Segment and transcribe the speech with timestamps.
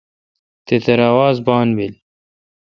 [0.65, 1.93] تترہ آواز بان بیل۔